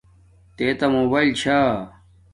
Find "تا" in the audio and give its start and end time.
0.79-0.85